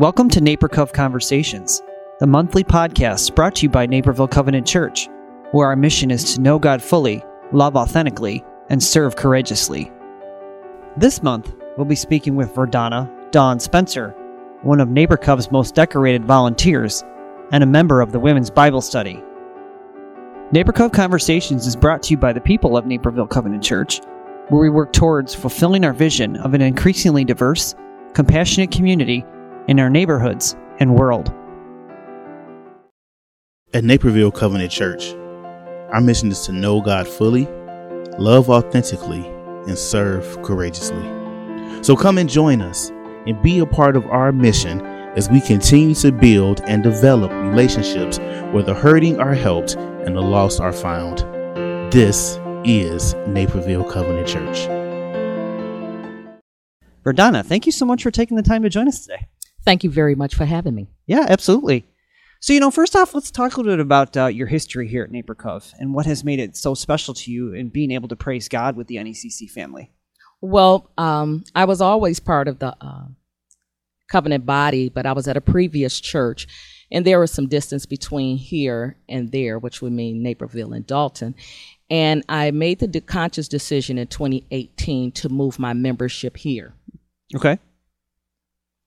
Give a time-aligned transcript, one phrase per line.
[0.00, 1.80] Welcome to Naperville Cove Conversations,
[2.18, 5.08] the monthly podcast brought to you by Naperville Covenant Church,
[5.52, 9.92] where our mission is to know God fully, love authentically, and serve courageously.
[10.96, 14.10] This month, we'll be speaking with Verdana Dawn Spencer,
[14.62, 17.04] one of Naperville's most decorated volunteers
[17.52, 19.22] and a member of the Women's Bible Study.
[20.50, 24.00] Naperville Conversations is brought to you by the people of Naperville Covenant Church,
[24.48, 27.76] where we work towards fulfilling our vision of an increasingly diverse,
[28.12, 29.24] compassionate community
[29.68, 31.32] in our neighborhoods and world.
[33.72, 35.14] At Naperville Covenant Church,
[35.92, 37.46] our mission is to know God fully,
[38.18, 39.26] love authentically,
[39.66, 41.02] and serve courageously.
[41.82, 42.90] So come and join us
[43.26, 44.80] and be a part of our mission
[45.16, 48.18] as we continue to build and develop relationships
[48.52, 51.18] where the hurting are helped and the lost are found.
[51.92, 54.68] This is Naperville Covenant Church.
[57.04, 59.26] Verdana, thank you so much for taking the time to join us today.
[59.64, 60.88] Thank you very much for having me.
[61.06, 61.86] Yeah, absolutely.
[62.40, 65.02] So, you know, first off, let's talk a little bit about uh, your history here
[65.02, 68.16] at Napercove and what has made it so special to you in being able to
[68.16, 69.90] praise God with the NECC family.
[70.42, 73.06] Well, um, I was always part of the uh,
[74.10, 76.46] covenant body, but I was at a previous church,
[76.92, 81.34] and there was some distance between here and there, which would mean Naperville and Dolton.
[81.88, 86.74] And I made the conscious decision in 2018 to move my membership here.
[87.34, 87.58] Okay.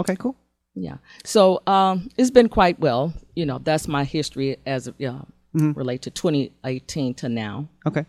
[0.00, 0.36] Okay, cool.
[0.80, 0.98] Yeah.
[1.24, 3.12] So um, it's been quite well.
[3.34, 5.22] You know, that's my history as of, uh,
[5.54, 5.74] Mhm.
[5.76, 7.68] relate to 2018 to now.
[7.86, 8.04] Okay.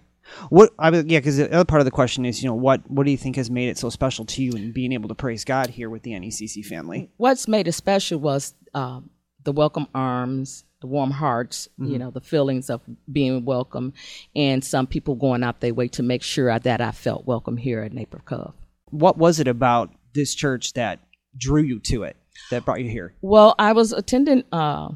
[0.50, 2.82] What I would, yeah, because the other part of the question is, you know, what
[2.92, 5.16] what do you think has made it so special to you and being able to
[5.16, 7.10] praise God here with the NECC family?
[7.18, 9.10] What's made it special was um,
[9.46, 12.82] the welcome arms, the warm hearts, you know, the feelings of
[13.12, 13.94] being welcome,
[14.36, 17.82] and some people going out their way to make sure that I felt welcome here
[17.82, 18.54] at Naper Cove.
[18.92, 21.00] What was it about this church that
[21.38, 22.18] drew you to it,
[22.52, 23.14] that brought you here?
[23.22, 24.90] Well, I was attending uh,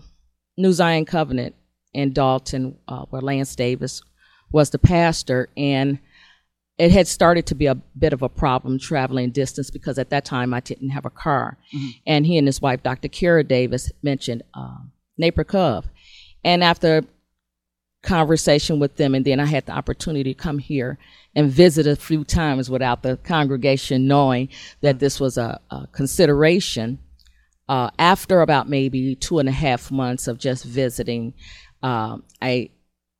[0.57, 1.55] New Zion Covenant
[1.93, 4.01] in Dolton, uh, where Lance Davis
[4.51, 5.99] was the pastor, and
[6.77, 10.25] it had started to be a bit of a problem traveling distance because at that
[10.25, 11.57] time I didn't have a car.
[12.07, 13.09] And he and his wife, Dr.
[13.09, 14.77] Kara Davis, mentioned uh,
[15.19, 15.87] Naper Cove.
[16.43, 17.03] And after
[18.01, 20.97] conversation with them, and then I had the opportunity to come here
[21.35, 24.49] and visit a few times without the congregation knowing
[24.81, 26.99] that this was a, a consideration.
[27.73, 31.33] Uh, after about maybe two and a half months of just visiting,
[31.81, 32.69] um, I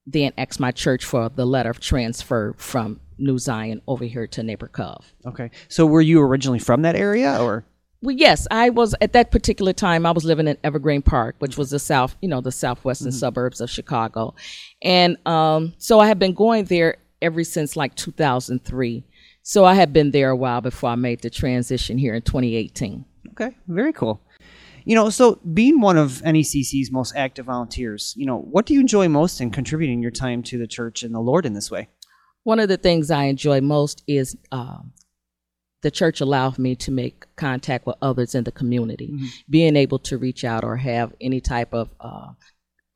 [0.05, 4.43] then asked my church for the letter of transfer from New Zion over here to
[4.43, 5.11] Naper Cove.
[5.25, 5.49] Okay.
[5.69, 7.65] So were you originally from that area or?
[8.03, 10.05] Well, yes, I was at that particular time.
[10.05, 13.59] I was living in Evergreen Park, which was the south, you know, the southwestern suburbs
[13.59, 14.35] of Chicago,
[14.83, 19.03] and um, so I had been going there ever since like 2003.
[19.41, 23.03] So I had been there a while before I made the transition here in 2018.
[23.31, 24.21] Okay, very cool.
[24.85, 28.79] You know, so being one of NECC's most active volunteers, you know, what do you
[28.79, 31.89] enjoy most in contributing your time to the church and the Lord in this way?
[32.43, 34.91] One of the things I enjoy most is um,
[35.81, 39.13] the church allowed me to make contact with others in the community,
[39.49, 42.33] being able to reach out or have any type of uh,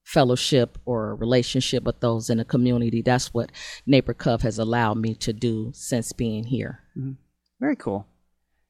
[0.03, 3.01] fellowship or relationship with those in the community.
[3.01, 3.51] That's what
[3.85, 6.81] Naper Cove has allowed me to do since being here.
[7.59, 8.07] Very cool.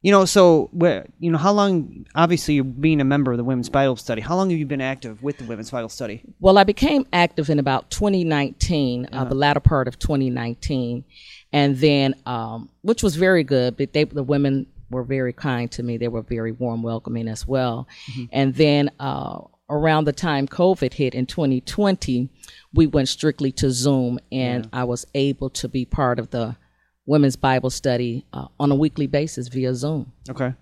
[0.03, 2.05] You know, so wh- you know, how long?
[2.13, 4.21] Obviously, you're being a member of the Women's Bible Study.
[4.21, 6.21] How long have you been active with the Women's Bible Study?
[6.39, 11.03] Well, I became active in about 2019, uh, the latter part of 2019,
[11.51, 13.75] and then, um, which was very good.
[13.75, 15.97] But they, the women were very kind to me.
[15.97, 17.87] They were very warm, welcoming as well.
[18.31, 22.29] And then, uh, around the time COVID hit in 2020,
[22.73, 26.55] we went strictly to Zoom, and I was able to be part of the
[27.07, 30.11] women's Bible study uh, on a weekly basis via Zoom.
[30.29, 30.53] Okay.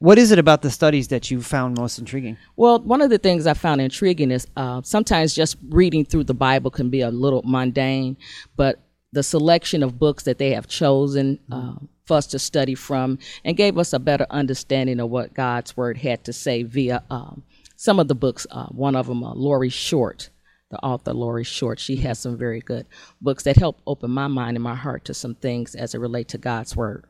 [0.00, 2.38] What is it about the studies that you found most intriguing?
[2.56, 6.34] Well, one of the things I found intriguing is uh, sometimes just reading through the
[6.34, 8.16] Bible can be a little mundane,
[8.56, 8.80] but
[9.12, 11.74] the selection of books that they have chosen uh,
[12.06, 15.98] for us to study from and gave us a better understanding of what God's Word
[15.98, 17.42] had to say via um,
[17.76, 18.46] some of the books.
[18.50, 20.30] Uh, one of them, uh, Lori Short,
[20.70, 22.86] the author Lori Short, she has some very good
[23.20, 26.28] books that help open my mind and my heart to some things as it relate
[26.28, 27.04] to God's Word.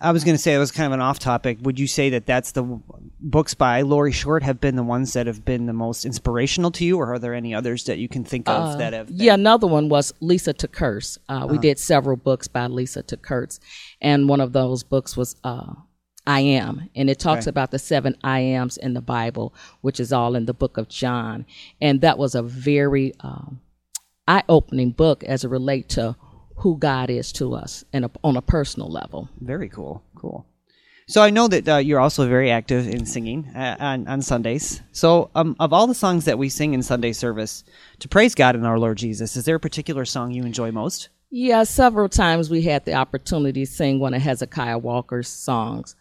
[0.00, 1.58] I was going to say it was kind of an off topic.
[1.62, 2.80] Would you say that that's the w-
[3.18, 6.84] books by Lori Short have been the ones that have been the most inspirational to
[6.84, 9.08] you, or are there any others that you can think of that have?
[9.08, 11.18] been- Yeah, another one was Lysa TerKeurst.
[11.28, 13.58] Uh, We did several books by Lysa TerKeurst,
[14.00, 15.72] and one of those books was uh,
[16.26, 17.50] I Am, and it talks Okay.
[17.50, 20.88] about the seven I Ams in the Bible, which is all in the book of
[20.88, 21.46] John,
[21.80, 23.60] and that was a very um,
[24.28, 26.16] eye-opening book as it relate to
[26.56, 29.28] who God is to us and a, on a personal level.
[29.40, 30.02] Very cool.
[30.14, 30.46] Cool.
[31.08, 34.80] So I know that uh, you're also very active in singing uh, on, on Sundays.
[34.92, 37.64] So um, of all the songs that we sing in Sunday service
[37.98, 41.08] to praise God and our Lord Jesus, is there a particular song you enjoy most?
[41.30, 45.96] Yeah, several times we had the opportunity to sing one of Hezekiah Walker's songs,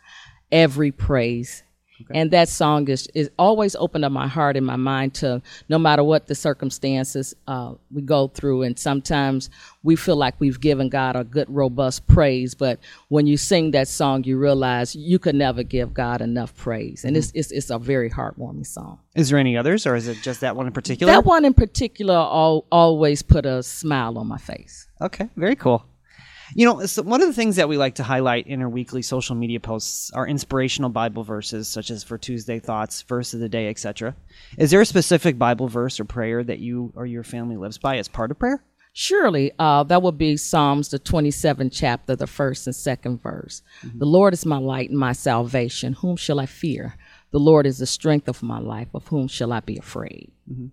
[0.52, 1.64] Every Praise.
[2.02, 2.20] Okay.
[2.20, 5.78] And that song is, is always opened up my heart and my mind to no
[5.78, 8.64] matter what the circumstances uh, we go through.
[8.64, 9.50] And sometimes
[9.84, 12.54] we feel like we've given God a good, robust praise.
[12.54, 17.04] But when you sing that song, you realize you could never give God enough praise.
[17.04, 17.20] And mm-hmm.
[17.20, 19.00] it's, it's, it's, a very heartwarming song.
[19.16, 21.14] Is there any others, or is it just that one in particular?
[21.14, 24.88] That one in particular all, always put a smile on my face.
[25.00, 25.86] Okay, very cool.
[26.54, 29.02] You know, so one of the things that we like to highlight in our weekly
[29.02, 33.50] social media posts are inspirational Bible verses, such as for Tuesday Thoughts, Verse of the
[33.50, 34.16] Day, etc.
[34.58, 37.98] Is there a specific Bible verse or prayer that you or your family lives by
[37.98, 38.64] as part of prayer?
[38.94, 43.62] Surely, uh, that would be Psalms, the 27th chapter, the first and second verse.
[43.86, 44.00] Mm-hmm.
[44.00, 45.94] The Lord is my light and my salvation.
[45.94, 46.98] Whom shall I fear?
[47.32, 48.90] The Lord is the strength of my life.
[48.94, 50.32] Of whom shall I be afraid?
[50.52, 50.68] Mm-hmm.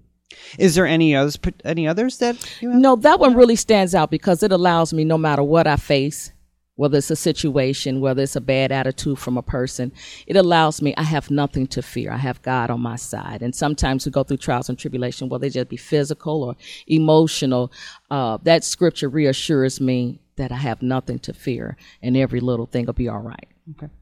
[0.59, 1.39] Is there any others?
[1.65, 5.43] Any others that No, that one really stands out because it allows me, no matter
[5.43, 6.33] what I face,
[6.77, 9.91] whether it's a situation, whether it's a bad attitude from a person,
[10.27, 10.95] it allows me.
[10.97, 12.13] I have nothing to fear.
[12.13, 13.43] I have God on my side.
[13.43, 17.73] And sometimes we go through trials and tribulation, whether they just be physical or emotional.
[18.11, 22.87] Uh, that scripture reassures me that I have nothing to fear, and every little thing
[22.87, 23.49] will be all right.
[23.73, 23.93] Okay.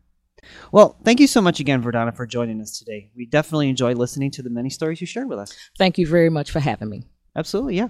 [0.72, 3.10] Well, thank you so much again, Verdana, for joining us today.
[3.16, 5.56] We definitely enjoy listening to the many stories you shared with us.
[5.78, 7.04] Thank you very much for having me.
[7.36, 7.88] Absolutely, yeah.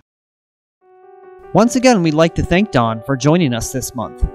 [1.53, 4.29] Once again, we'd like to thank Dawn for joining us this month.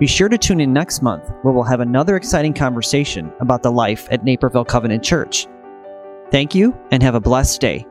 [0.00, 3.70] Be sure to tune in next month where we'll have another exciting conversation about the
[3.70, 5.46] life at Naperville Covenant Church.
[6.30, 7.86] Thank you and have a blessed day.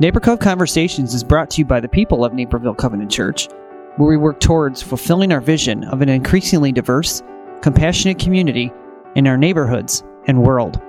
[0.00, 3.48] Naper Cove Conversations is brought to you by the people of Naperville Covenant Church,
[3.96, 7.22] where we work towards fulfilling our vision of an increasingly diverse
[7.64, 8.70] compassionate community
[9.14, 10.82] in our neighborhoods and world.